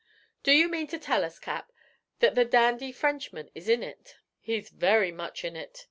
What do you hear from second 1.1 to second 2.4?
us, Cap, that